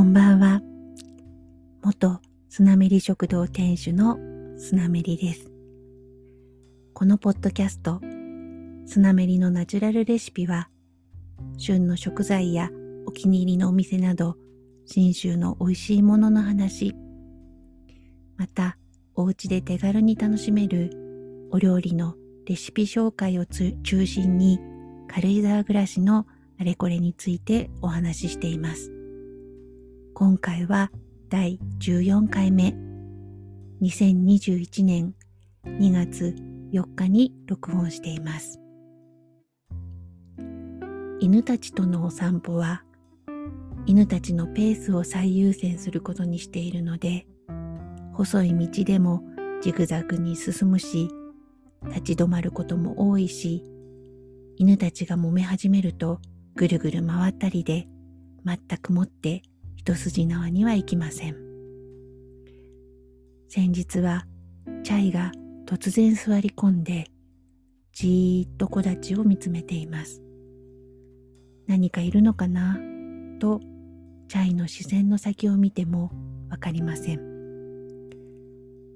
[0.00, 0.62] こんばんは。
[1.82, 4.18] 元スナメリ食堂店主の
[4.56, 5.52] スナメリです。
[6.94, 8.00] このポッドキャスト、
[8.86, 10.70] スナメリのナチュラルレシピは、
[11.58, 12.70] 旬の食材や
[13.04, 14.36] お気に入りのお店など、
[14.86, 16.96] 信州の美味しいものの話、
[18.38, 18.78] また、
[19.14, 22.14] お家で手軽に楽しめるお料理の
[22.46, 24.60] レシピ紹介を中心に
[25.08, 26.26] 軽井沢暮らしの
[26.58, 28.99] あれこれについてお話ししています。
[30.14, 30.90] 今回は
[31.28, 32.74] 第14回目。
[33.80, 35.14] 2021年
[35.64, 36.34] 2月
[36.72, 38.60] 4日に録音しています。
[41.20, 42.82] 犬たちとのお散歩は
[43.86, 47.26] 犬たちのペースを最優先することにしているので
[48.12, 49.22] 細い道でも
[49.62, 51.08] ジグザグに進むし
[51.88, 53.64] 立ち止まることも多いし
[54.56, 56.20] 犬たちが揉め始めると
[56.54, 57.86] ぐるぐる回ったりで
[58.44, 59.42] 全くもって
[59.80, 61.36] 一筋縄にはいきません。
[63.48, 64.26] 先日は
[64.82, 65.32] チャイが
[65.64, 67.06] 突然座り込んで
[67.94, 70.20] じーっと木立を見つめています。
[71.66, 72.78] 何かいるのかな？
[73.38, 73.62] と
[74.28, 76.12] チャイの視線の先を見ても
[76.50, 77.20] わかりません。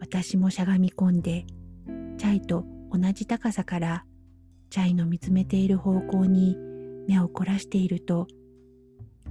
[0.01, 1.47] 私もしゃがみ込んで
[2.19, 4.05] チャイと同じ高さから
[4.69, 6.59] チャイの見つめている方向に
[7.09, 8.27] 目を凝らしていると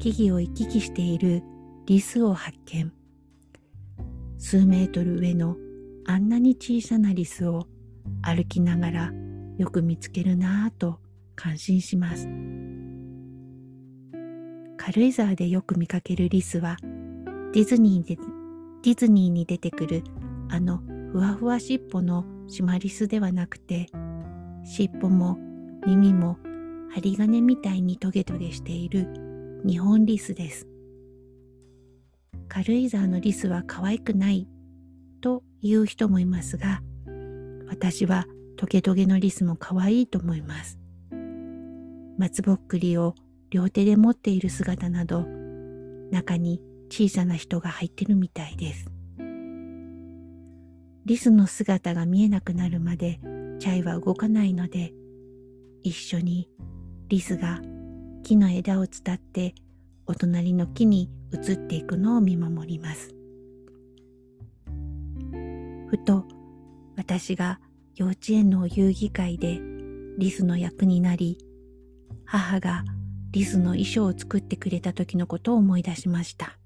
[0.03, 1.41] 木々を行き来している
[1.85, 2.91] リスを発見。
[4.37, 5.55] 数メートル上の
[6.05, 7.67] あんなに小さなリスを
[8.21, 9.11] 歩きながら
[9.57, 10.99] よく見つけるなぁと
[11.37, 12.27] 感心します。
[14.75, 16.75] 軽井沢でよく見かけるリスは
[17.53, 18.17] ディズニーで
[18.81, 20.03] ディズニーに出てくる
[20.49, 20.79] あの
[21.13, 23.87] ふわふわ尻尾のシマリスではなくて
[24.65, 25.37] 尻尾も
[25.87, 26.39] 耳も
[26.93, 29.32] 針金みたいにトゲトゲしている
[29.65, 30.67] 日本リスです。
[32.49, 34.45] 軽井沢のリスは可愛くない
[35.21, 36.81] という人もいますが、
[37.69, 38.25] 私は
[38.57, 40.77] トゲトゲのリスも可愛いと思います。
[42.17, 43.15] 松ぼっくりを
[43.51, 45.25] 両手で持っている姿など、
[46.11, 46.59] 中に
[46.89, 48.91] 小さな人が入ってるみたいです。
[51.05, 53.21] リスの姿が見えなくなるまで
[53.59, 54.93] チャイは動かないので、
[55.83, 56.49] 一緒に
[57.07, 57.61] リスが
[58.23, 59.53] 木の枝を伝って
[60.07, 63.13] お隣の木に移っていくのを見守ります。
[65.89, 66.25] ふと
[66.95, 67.59] 私が
[67.95, 69.59] 幼稚園の遊戯会で
[70.17, 71.37] リスの役になり、
[72.25, 72.85] 母が
[73.31, 76.57] リスの衣装を作ってくれた時のことを思い出しました。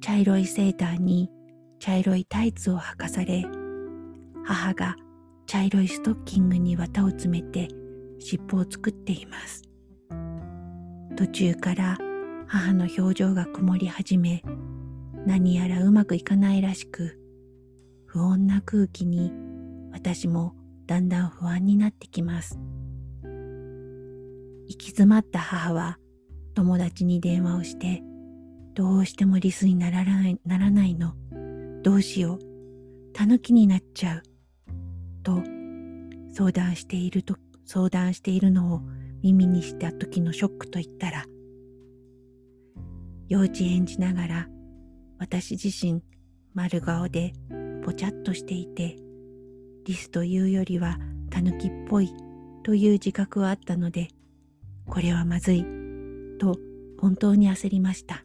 [0.00, 1.30] 茶色いセーターに
[1.78, 3.44] 茶色いタイツを履かされ、
[4.44, 4.96] 母が
[5.46, 7.68] 茶色いストッキングに綿を詰めて
[8.18, 9.62] 尻尾を作っています。
[11.16, 11.98] 途中から
[12.46, 14.42] 母の表情が曇り始め、
[15.26, 17.18] 何やらうまくいかないらしく、
[18.06, 19.32] 不穏な空気に
[19.92, 20.54] 私も
[20.86, 22.58] だんだん不安になってきます。
[24.68, 25.98] 行き詰まった母は
[26.54, 28.02] 友達に電話をして、
[28.74, 31.14] どうしてもリスにならないならないの。
[31.82, 32.38] どうしよう。
[33.12, 34.22] タヌキになっちゃう。
[35.22, 35.42] と
[36.32, 37.36] 相談していると、
[37.68, 38.80] 相談しているのを
[39.22, 41.26] 耳にした時のショックと言ったら、
[43.28, 44.48] 幼稚園児ながら
[45.18, 46.02] 私自身
[46.54, 47.34] 丸顔で
[47.84, 48.96] ぽちゃっとしていて、
[49.84, 50.98] リスというよりは
[51.30, 52.10] タヌキっぽい
[52.62, 54.08] という自覚はあったので、
[54.86, 55.66] これはまずい
[56.40, 56.56] と
[56.98, 58.24] 本当に焦りました。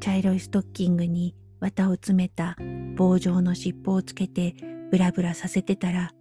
[0.00, 2.56] 茶色いストッキングに綿を詰めた
[2.96, 4.54] 棒状の尻尾をつけて
[4.90, 6.12] ブラブラさせてたら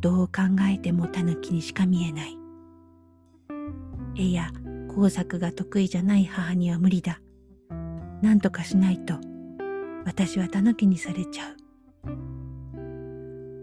[0.00, 2.36] どう考えてもタヌキにしか見えない。
[4.16, 4.50] 絵や
[4.94, 7.20] 工作が得意じゃない母には無理だ。
[8.22, 9.14] なんとかしないと
[10.04, 11.56] 私はタヌキにされちゃう。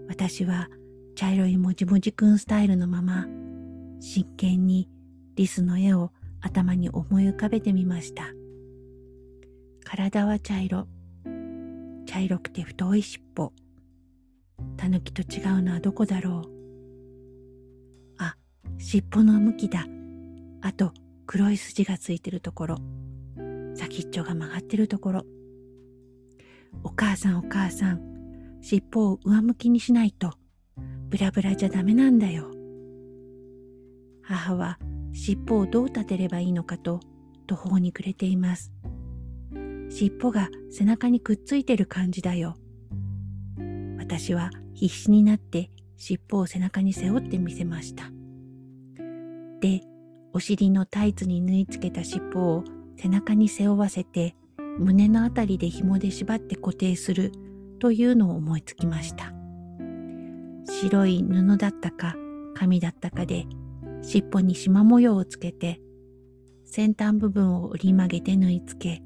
[0.07, 0.69] 私は
[1.15, 3.25] 茶色いもじもじくんスタイルのまま
[3.99, 4.89] 真剣に
[5.35, 8.25] リスの絵を頭に思い浮かべてみました。
[9.83, 10.87] 体は茶色。
[12.05, 13.53] 茶色くて太い尻尾。
[14.77, 16.49] タヌキと違うのはどこだろう？
[18.17, 18.35] あ、
[18.77, 19.85] 尻尾の向きだ。
[20.61, 20.93] あと、
[21.25, 22.77] 黒い筋がついてるところ。
[23.75, 25.25] 先っちょが曲がってるところ。
[26.83, 30.33] お母さんお母さん、尻尾を上向きにしないと、
[31.09, 32.51] ブラブラじゃダメなんだよ。
[34.21, 34.79] 母は
[35.11, 36.99] 尻尾をどう立てればいいのかと
[37.45, 38.71] 途方に暮れています。
[39.89, 42.55] 尻尾が背中にくっついてる感じだよ。
[44.03, 48.11] 私は必死になって尻尾を背中に背負ってみせました。
[49.61, 49.81] で、
[50.33, 52.63] お尻のタイツに縫い付けた尻尾を
[52.97, 54.35] 背中に背負わせて
[54.77, 57.31] 胸のあたりで紐で縛って固定する
[57.79, 59.31] というのを思いつきました。
[60.65, 62.15] 白い布だったか
[62.55, 63.45] 紙だったかで
[64.01, 65.79] 尻尾に縞模様をつけて
[66.65, 69.01] 先端部分を折り曲げて縫い付け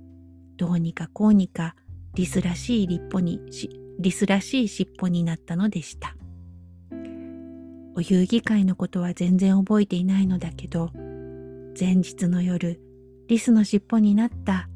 [0.58, 1.76] どうにかこうにか
[2.16, 6.16] リスらしい尻尾にしリスらしい尻尾になったのでした。
[7.96, 10.92] お遊戯会のことは全然覚えていないのだけど
[11.80, 12.80] 前日の夜
[13.28, 14.70] リスの尻尾になった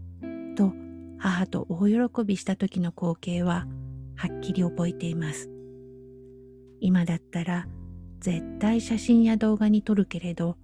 [0.58, 0.74] と
[1.20, 3.68] 母と大喜びした時の光景は
[4.16, 5.52] はっきり覚えています。
[6.80, 7.68] 今だったら
[8.20, 10.58] 絶対写真や動画に撮るけれど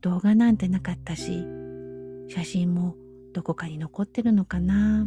[0.00, 1.46] 動画なんてなかったし
[2.28, 2.96] 写真も
[3.32, 5.06] どこかに残ってるのかな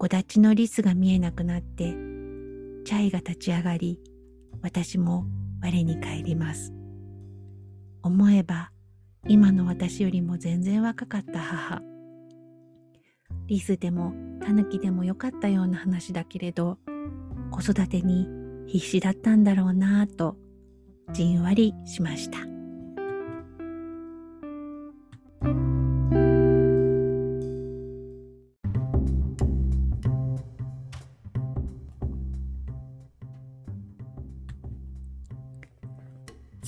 [0.00, 1.94] 木立のリスが見えなくなって
[2.86, 4.00] チャイが立ち上がり
[4.62, 5.26] 私も
[5.62, 6.72] 我に帰ります。
[8.02, 8.70] 思えば
[9.28, 11.82] 今の私よりも全然若かった母。
[13.46, 16.78] リスでもタヌキでもよかったような話だけれど
[17.50, 18.26] 子育てに
[18.68, 20.34] 必死だったんだろうなぁと
[21.12, 22.49] じんわりしました。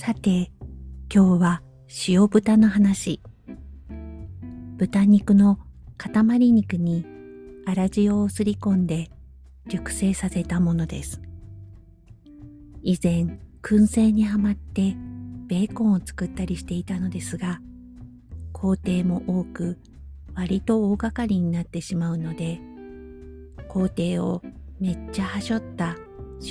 [0.05, 0.51] さて
[1.09, 1.61] 今日は
[2.09, 3.21] 塩豚の話。
[4.75, 5.59] 豚肉の
[5.97, 7.05] 塊肉に
[7.65, 9.09] 粗塩をすり込んで
[9.65, 11.21] 熟成させたものです。
[12.81, 14.97] 以前燻製にはまって
[15.47, 17.61] ベーコンを作ったりしていたのですが
[18.51, 19.79] 工程も多く
[20.35, 22.59] 割と大掛かりになってしまうので
[23.69, 24.41] 工程を
[24.81, 25.95] めっちゃはしょった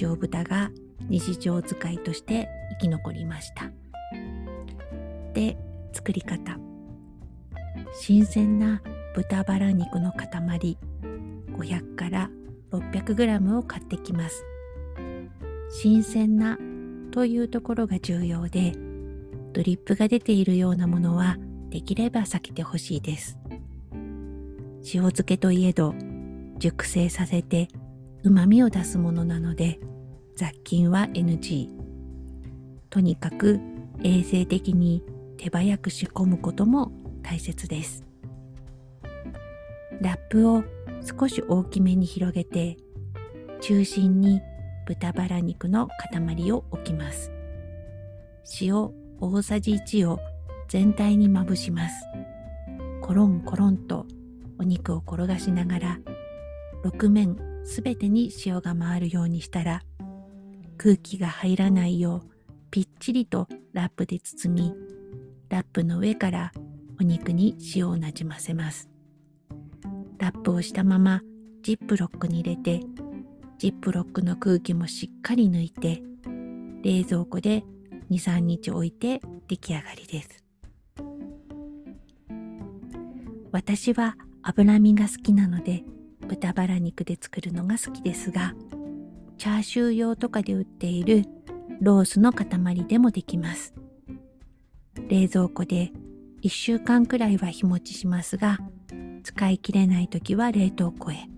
[0.01, 0.71] 塩豚が
[1.11, 2.49] 日常使いとして
[2.83, 3.71] き残りました。
[5.35, 5.57] で
[5.93, 6.59] 作り方。
[7.95, 8.83] 新鮮な
[9.15, 10.79] 豚バラ肉の塊。
[11.53, 12.31] 500から
[12.73, 14.45] 600g を買ってきます。
[15.71, 16.59] 新鮮な
[17.13, 18.73] というところが重要で
[19.53, 21.37] ドリップが出ているようなものは
[21.71, 23.39] できれば避けてほしいです。
[24.85, 25.95] 塩漬けといえど
[26.59, 27.69] 熟成させて
[28.25, 29.79] 旨味を出すものなので
[30.37, 31.82] 雑菌は NG
[32.93, 33.59] とにかく
[34.05, 35.03] 衛生的に
[35.39, 36.93] 手早く仕込むことも
[37.23, 38.05] 大切です。
[40.03, 40.63] ラップを
[41.19, 42.77] 少し大きめに広げて
[43.63, 44.43] 中心に
[44.87, 47.33] 豚バラ肉の塊を置きます。
[48.61, 48.91] 塩
[49.21, 50.19] 大さじ1を
[50.69, 51.95] 全体にまぶします。
[53.01, 54.05] コロンコロンと
[54.59, 55.99] お肉を転がしながら
[56.85, 59.83] 6面すべてに塩が回るようにしたら
[60.77, 62.32] 空気が入らないよう
[62.73, 64.75] ぴっちりとラップで包み
[65.51, 66.53] ラップの上から
[66.99, 68.89] お肉に塩をなじませます。
[70.17, 71.21] ラップをしたまま
[71.61, 72.81] ジップロックに入れて
[73.59, 76.03] ジップロックの空気もしっかり抜いて
[76.83, 77.63] 冷蔵庫で
[78.11, 80.45] 23日置いて出来上がりです。
[83.53, 85.85] 私は脂身が好きなので
[86.27, 88.55] 豚バラ肉で作るのが好きですが
[89.37, 91.27] チャーシュー用とかで売っている
[91.83, 92.47] ロースの塊
[92.87, 93.75] でもできます。
[95.09, 95.91] 冷蔵庫で
[96.43, 98.59] 1週間くらいは日持ちしますが、
[99.25, 101.29] 使い切れない時は冷凍庫へ。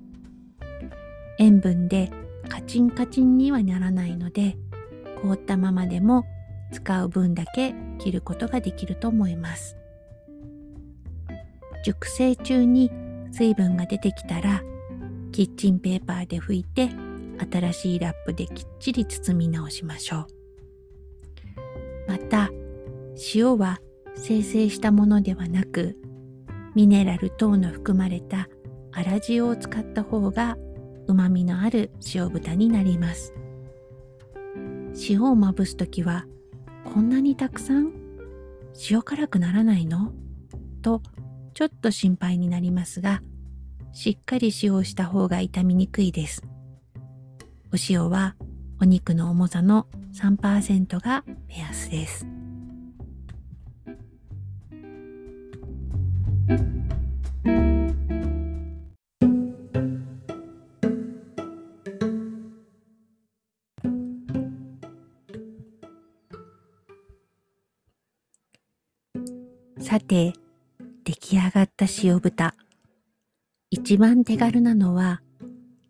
[1.38, 2.10] 塩分で
[2.50, 4.58] カチンカチンにはならないので、
[5.22, 6.26] 凍ったままでも
[6.72, 9.78] 使う分だけ切ることができると思います。
[11.86, 12.90] 熟成中に
[13.32, 14.62] 水分が出てきたら、
[15.32, 16.90] キッチンペーパーで拭いて
[17.50, 20.33] 新しいラップできっちり包み直しましょう。
[22.25, 22.50] また、
[23.35, 23.81] 塩は
[24.14, 25.99] 生成したものではなく、
[26.75, 28.49] ミネラル等の含まれた
[28.95, 30.57] 粗塩を使った方が
[31.07, 33.35] 旨味のある塩豚になります。
[35.07, 36.25] 塩をまぶすときは、
[36.85, 37.93] こんなにたくさん？
[38.90, 40.14] 塩辛くならないの？
[40.81, 41.02] と
[41.52, 43.21] ちょっと心配になりますが、
[43.93, 46.43] しっかり塩をした方が傷みにくいです。
[47.71, 48.35] お塩は
[48.84, 52.26] お肉の重さの3%が目安です。
[69.80, 70.34] さて、
[71.04, 72.54] 出来上がった塩豚。
[73.70, 75.22] 一番手軽なのは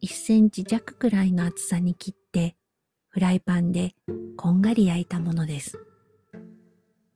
[0.00, 2.23] 1センチ弱くらいの厚さに切って
[3.14, 3.94] フライパンで
[4.36, 5.78] こんがり焼いたものです。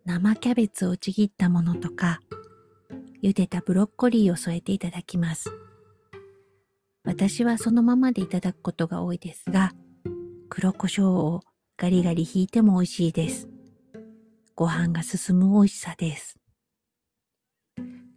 [0.05, 2.21] 生キャベツをちぎったものとか、
[3.21, 5.51] 茹でたブロッコリーを添えていただきます。
[7.03, 9.73] 私はそのままでいただくことが多いですが、
[10.49, 11.41] 黒胡椒を
[11.77, 13.49] ガリガリ引いても美味しいです。
[14.55, 16.39] ご飯が進む美味しさです。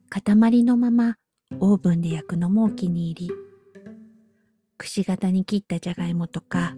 [0.08, 1.16] 塊のまま
[1.60, 3.34] オーブンで焼くのもお気に入り。
[4.78, 6.76] くし形に切ったじゃがいもとか、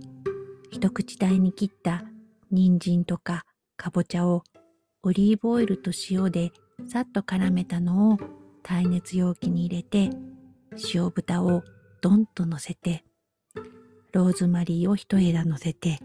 [0.73, 2.03] 一口大に切った
[2.49, 3.45] 人参とか
[3.77, 4.43] かぼちゃを
[5.03, 6.51] オリーブオイルと塩で
[6.87, 8.17] さっと絡めたのを
[8.63, 10.09] 耐熱容器に入れて
[10.91, 11.61] 塩豚を
[12.01, 13.05] ドンと乗せて
[14.13, 15.99] ローズマリーを一枝乗せて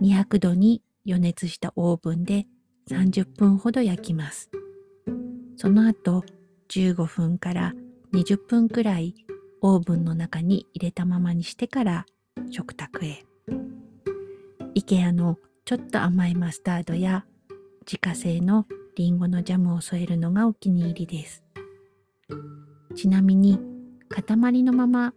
[0.00, 2.46] 200度に予熱したオーブンで
[2.88, 4.50] 30分ほど焼きます。
[5.58, 6.24] その後
[6.70, 7.74] 15分から
[8.14, 9.14] 20分くらい
[9.60, 12.06] オーブンの中に入れたままにしてから
[12.50, 13.26] 食卓へ。
[14.74, 17.24] IKEA のちょっと甘いマスタードや
[17.86, 21.42] 自家製のリンゴのジャムを添えるのがお気に入りです。
[22.94, 23.58] ちなみに
[24.08, 25.14] 塊のまま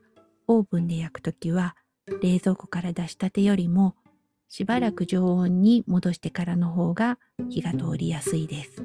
[0.47, 1.75] オーブンで焼くときは
[2.21, 3.95] 冷蔵庫から出したてよりも
[4.47, 7.17] しばらく常温に戻してからの方が
[7.49, 8.83] 火が通りやすいです。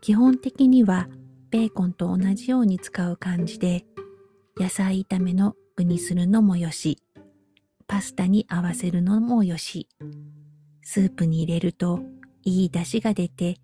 [0.00, 1.08] 基本的には
[1.50, 3.84] ベーコンと同じように使う感じで
[4.56, 6.98] 野菜炒めの具にするのもよし
[7.86, 9.88] パスタに合わせるのもよし
[10.82, 12.00] スープに入れると
[12.42, 13.56] いい出汁が出て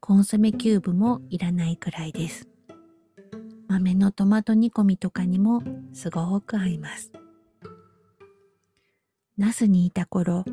[0.00, 2.48] コンソメキューブもいらないくらいです。
[3.68, 7.12] 豆のトマト煮込みとかにもすごく合います。
[9.36, 10.44] ナスにいた頃、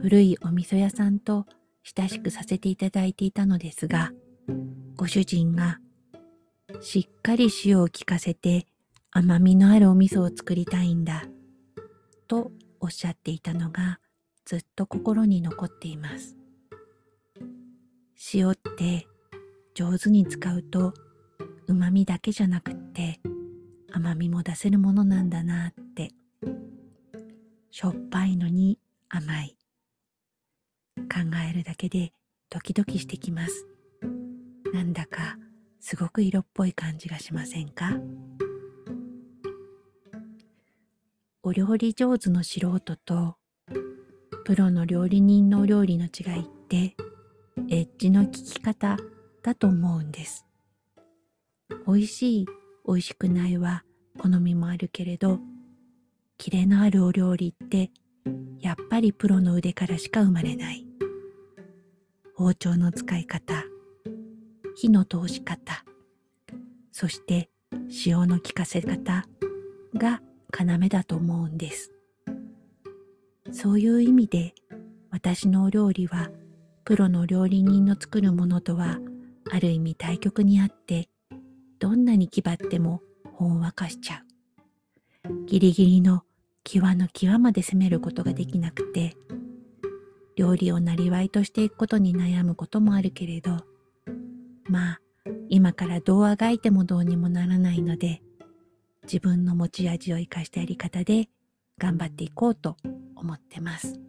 [0.00, 1.46] 古いお味噌屋さんと
[1.82, 4.12] 親しくさせていただいていたのですが、
[4.96, 5.78] ご主人が
[6.80, 8.66] しっかり塩を効かせて
[9.12, 11.24] 甘みのあるお味噌を作りたいんだ
[12.28, 13.98] とおっしゃっていたのが
[14.44, 16.36] ずっと心に残っています。
[18.32, 19.08] 塩って
[19.74, 20.94] 上手に使うと
[21.66, 23.20] 旨味だけじゃなくって
[23.92, 26.12] 甘みも出せるものなんだなって。
[27.72, 29.56] しょっぱいのに甘い。
[30.96, 32.12] 考えるだけで
[32.48, 33.66] ドキドキしてきます。
[34.72, 35.36] なんだか
[35.80, 37.96] すごく色っぽい感じがしませんか？
[41.50, 43.34] お料理上手の素人と
[44.44, 46.94] プロの料理人のお料理の違いって
[47.68, 48.96] エッジの効き方
[49.42, 50.46] だと思うんです。
[51.88, 52.46] 美味しい、
[52.86, 53.82] 美味しくないは
[54.16, 55.40] 好みもあるけれど、
[56.38, 57.90] キレのあるお料理って
[58.60, 60.86] やっぱりプロの腕からしか生まれない。
[62.36, 63.64] 包丁の使い方、
[64.76, 65.84] 火の通し方、
[66.92, 67.50] そして
[68.06, 69.26] 塩の効かせ方
[69.96, 71.92] が要だと思うんです。
[73.52, 74.54] そういう意味で
[75.10, 76.30] 私のお料理は
[76.84, 78.98] プロの料理人の作るものとは
[79.50, 81.08] ある意味対極にあって
[81.78, 83.00] どんなに気張っても
[83.32, 84.22] ほんわかしちゃ
[85.28, 86.22] うギリギリの
[86.64, 89.16] 際の際まで攻めることができなくて
[90.36, 93.56] 料理をなりわいとしていくことに悩むこともあるけれど
[94.68, 95.00] まあ
[95.48, 98.22] 今からどうあがいてもどうにもならないので
[99.04, 101.28] 自分の持ち味を生かしたやり方で
[101.78, 102.76] 頑張っていこうと
[103.16, 104.00] 思ってます。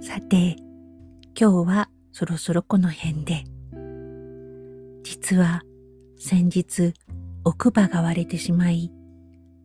[0.00, 0.56] さて、
[1.38, 3.44] 今日はそろそろこの辺で。
[5.04, 5.62] 実は
[6.18, 6.92] 先日
[7.44, 8.92] 奥歯が割れてしまい、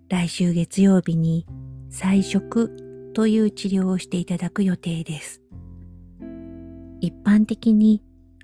[0.10, 1.46] 来週月曜日に
[1.92, 5.44] 再植という治療をしていただく予定です。
[7.02, 8.02] 一般的に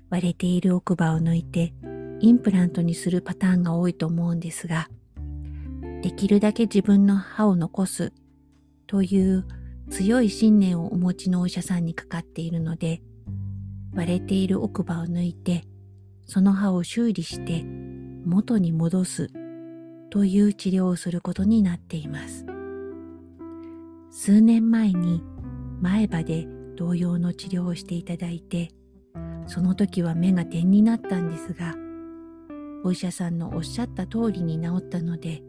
[0.08, 1.74] 割れている奥歯を抜いて
[2.20, 4.88] インプラントにするパターンが多いと思うんですが、
[6.02, 8.12] できるだけ自分の歯を残す
[8.86, 9.44] という
[9.90, 13.02] 強い信念をお持ちのお医者さんにかかっているので、
[13.96, 15.64] 割れている奥歯を抜いて、
[16.24, 17.64] その歯を修理して
[18.24, 19.30] 元に戻す
[20.10, 22.46] という治療をすることになっています。
[24.10, 25.22] 数年前に
[25.80, 28.70] 前歯で同様の治療をしていただいて、
[29.46, 31.74] その時は目が点になったんですが、
[32.84, 35.42] お医者さんのおっしゃった通りに治ったので、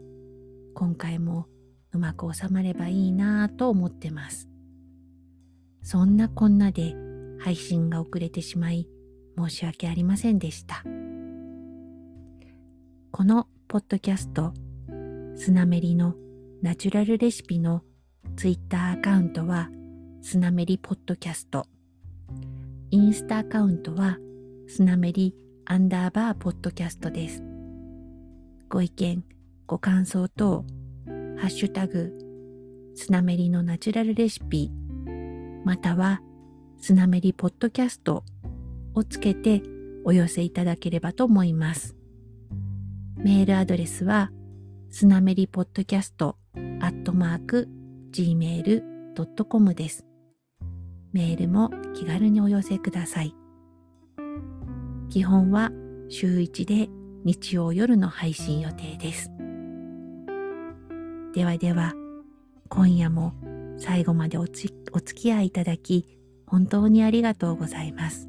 [0.74, 1.46] 今回も
[1.92, 4.48] うまく収まればいいなぁと思ってます。
[5.82, 6.94] そんなこんなで
[7.38, 8.88] 配信が遅れてしまい
[9.38, 10.82] 申し訳ありませんでした。
[13.12, 14.52] このポッドキャスト、
[15.36, 16.14] スナメリの
[16.62, 17.82] ナチュラルレシピの
[18.36, 19.70] ツイッターアカウントは
[20.22, 21.66] スナメリポッドキャスト。
[22.90, 24.18] インスタアカウントは
[24.68, 25.34] スナメリ
[25.64, 27.42] アンダーバーポッドキャストです。
[28.68, 29.24] ご意見、
[29.66, 30.64] ご感想等、
[31.38, 32.12] ハッシュタグ、
[32.94, 34.70] スナメリのナチュラルレシピ、
[35.64, 36.20] または
[36.78, 38.24] スナメリポッドキャスト
[38.94, 39.62] をつけて
[40.04, 41.95] お寄せいただければと思います。
[43.26, 44.30] メールアドレスは
[44.88, 47.68] スナメリポッドキャストアットマーク
[48.12, 50.06] gmail.com です。
[51.12, 53.34] メールも気軽にお寄せください。
[55.10, 55.72] 基本は
[56.08, 56.88] 週1で
[57.24, 59.32] 日曜夜の配信予定です。
[61.34, 61.94] ではでは、
[62.68, 63.32] 今夜も
[63.76, 64.70] 最後までお付
[65.16, 66.16] き合いいただき、
[66.46, 68.28] 本当にありがとうございます。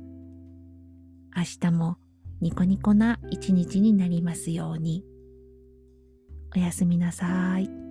[1.35, 1.97] 明日も
[2.39, 5.03] ニコニコな一日になりますように。
[6.55, 7.86] おやすみなさい。